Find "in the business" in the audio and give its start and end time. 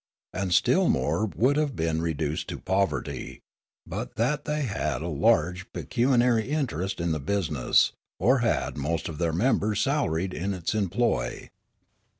6.99-7.91